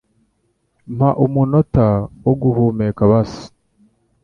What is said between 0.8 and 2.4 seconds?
Mpa umunota wo